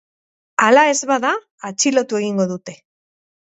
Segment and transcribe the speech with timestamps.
[0.67, 1.35] Hala ez bada,
[1.71, 2.79] atxilotu egingo dute.